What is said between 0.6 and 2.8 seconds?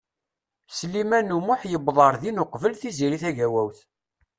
Sliman U Muḥ yewweḍ ar din uqbel